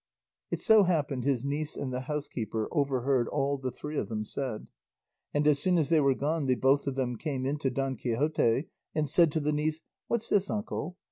[0.49, 4.65] It so happened his niece and the housekeeper overheard all the three of them said;
[5.31, 7.95] and as soon as they were gone they both of them came in to Don
[7.97, 10.97] Quixote, and said the niece, "What's this, uncle?